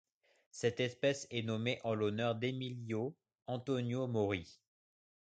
[0.49, 3.15] Cette espèce est nommée en l'honneur d'Emilio
[3.45, 4.59] Antonio Maury.